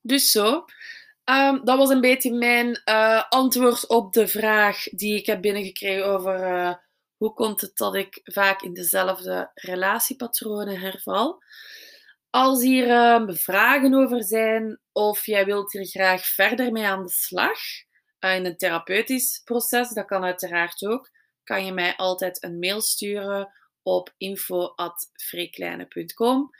Dus 0.00 0.30
zo. 0.30 0.64
Um, 1.24 1.64
dat 1.64 1.78
was 1.78 1.90
een 1.90 2.00
beetje 2.00 2.32
mijn 2.32 2.82
uh, 2.84 3.24
antwoord 3.28 3.86
op 3.86 4.12
de 4.12 4.28
vraag 4.28 4.82
die 4.82 5.16
ik 5.18 5.26
heb 5.26 5.42
binnengekregen 5.42 6.06
over 6.06 6.52
uh, 6.52 6.74
hoe 7.16 7.34
komt 7.34 7.60
het 7.60 7.76
dat 7.76 7.94
ik 7.94 8.20
vaak 8.24 8.62
in 8.62 8.74
dezelfde 8.74 9.50
relatiepatronen 9.54 10.80
herval. 10.80 11.42
Als 12.30 12.62
hier 12.62 12.86
uh, 12.86 13.28
vragen 13.28 13.94
over 13.94 14.24
zijn 14.24 14.80
of 14.92 15.26
jij 15.26 15.44
wilt 15.44 15.72
hier 15.72 15.86
graag 15.86 16.26
verder 16.26 16.72
mee 16.72 16.86
aan 16.86 17.04
de 17.04 17.12
slag 17.12 17.58
in 18.18 18.46
een 18.46 18.56
therapeutisch 18.56 19.40
proces, 19.44 19.88
dat 19.88 20.06
kan 20.06 20.24
uiteraard 20.24 20.86
ook, 20.86 21.10
kan 21.44 21.64
je 21.64 21.72
mij 21.72 21.96
altijd 21.96 22.42
een 22.42 22.58
mail 22.58 22.80
sturen 22.80 23.52
op 23.88 24.14
info.freekleine.com. 24.16 26.50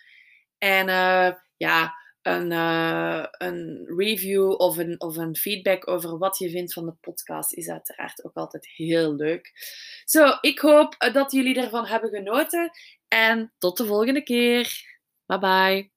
En 0.58 0.88
uh, 0.88 1.32
ja, 1.56 1.94
een, 2.22 2.50
uh, 2.50 3.24
een 3.30 3.84
review 3.96 4.50
of 4.50 4.76
een, 4.76 5.00
of 5.00 5.16
een 5.16 5.36
feedback 5.36 5.88
over 5.88 6.18
wat 6.18 6.38
je 6.38 6.50
vindt 6.50 6.72
van 6.72 6.86
de 6.86 6.94
podcast 7.00 7.52
is 7.52 7.68
uiteraard 7.68 8.24
ook 8.24 8.34
altijd 8.34 8.66
heel 8.66 9.14
leuk. 9.14 9.52
Zo, 10.04 10.38
ik 10.40 10.58
hoop 10.58 10.96
dat 11.12 11.32
jullie 11.32 11.60
ervan 11.60 11.86
hebben 11.86 12.10
genoten. 12.10 12.70
En 13.08 13.52
tot 13.58 13.76
de 13.76 13.86
volgende 13.86 14.22
keer. 14.22 14.96
Bye 15.26 15.38
bye. 15.38 15.90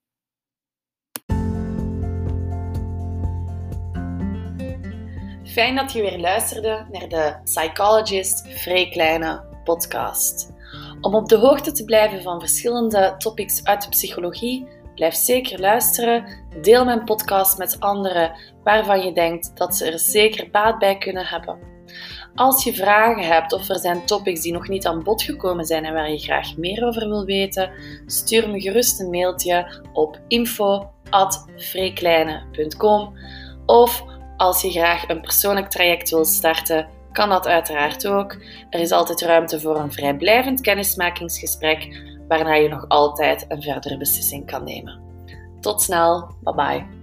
Fijn 5.52 5.76
dat 5.76 5.92
je 5.92 6.02
weer 6.02 6.20
luisterde 6.20 6.86
naar 6.92 7.10
de 7.10 7.40
Psychologist 7.44 8.48
Vrij 8.48 8.90
Kleine 8.90 9.44
podcast. 9.64 10.51
Om 11.02 11.16
op 11.16 11.30
de 11.30 11.38
hoogte 11.38 11.72
te 11.72 11.86
blijven 11.86 12.22
van 12.22 12.40
verschillende 12.40 13.16
topics 13.18 13.64
uit 13.64 13.82
de 13.82 13.90
psychologie, 13.90 14.68
blijf 14.96 15.16
zeker 15.16 15.60
luisteren. 15.60 16.26
Deel 16.62 16.86
mijn 16.86 17.04
podcast 17.04 17.58
met 17.58 17.80
anderen 17.80 18.32
waarvan 18.64 19.06
je 19.06 19.14
denkt 19.14 19.58
dat 19.58 19.76
ze 19.76 19.92
er 19.92 20.00
zeker 20.00 20.50
baat 20.50 20.80
bij 20.80 20.98
kunnen 20.98 21.26
hebben. 21.26 21.58
Als 22.36 22.64
je 22.64 22.74
vragen 22.74 23.24
hebt 23.24 23.54
of 23.54 23.70
er 23.70 23.80
zijn 23.80 24.06
topics 24.06 24.42
die 24.42 24.54
nog 24.54 24.68
niet 24.68 24.86
aan 24.86 25.04
bod 25.04 25.24
gekomen 25.24 25.66
zijn 25.66 25.86
en 25.86 25.94
waar 25.94 26.12
je 26.12 26.18
graag 26.18 26.58
meer 26.58 26.86
over 26.86 27.08
wil 27.08 27.26
weten, 27.26 27.72
stuur 28.06 28.50
me 28.50 28.62
gerust 28.62 29.00
een 29.00 29.10
mailtje 29.10 29.82
op 29.94 30.20
info.freekleine.com 30.28 33.14
of 33.66 34.04
als 34.38 34.62
je 34.62 34.72
graag 34.72 35.10
een 35.10 35.22
persoonlijk 35.22 35.70
traject 35.70 36.10
wilt 36.10 36.28
starten, 36.28 36.88
kan 37.12 37.30
dat 37.30 37.48
uiteraard 37.48 38.08
ook. 38.08 38.38
Er 38.70 38.80
is 38.80 38.92
altijd 38.92 39.22
ruimte 39.22 39.60
voor 39.60 39.80
een 39.80 39.92
vrijblijvend 39.92 40.62
kennismakingsgesprek, 40.62 42.02
waarna 42.28 42.54
je 42.54 42.70
nog 42.70 42.86
altijd 42.88 43.46
een 43.48 43.62
verdere 43.62 43.98
beslissing 43.98 44.46
kan 44.46 44.64
nemen. 44.64 45.02
Tot 45.60 45.82
snel, 45.82 46.36
bye 46.44 46.56
bye. 46.56 47.01